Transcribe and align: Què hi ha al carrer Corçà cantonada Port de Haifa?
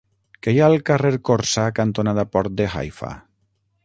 Què 0.45 0.51
hi 0.53 0.61
ha 0.61 0.69
al 0.75 0.77
carrer 0.87 1.11
Corçà 1.29 1.65
cantonada 1.81 2.25
Port 2.37 2.57
de 2.63 2.67
Haifa? 2.73 3.13